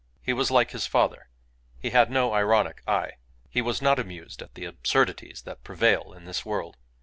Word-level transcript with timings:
He 0.23 0.33
was 0.33 0.49
like 0.49 0.71
his 0.71 0.87
father. 0.87 1.29
He 1.77 1.91
had 1.91 2.09
no 2.09 2.33
ironic 2.33 2.81
eye. 2.87 3.17
He 3.51 3.61
was 3.61 3.83
not 3.83 3.99
amused 3.99 4.41
at 4.41 4.55
the 4.55 4.65
absurdities 4.65 5.43
that 5.43 5.63
prevail 5.63 6.11
in 6.13 6.25
this 6.25 6.43
world. 6.43 6.75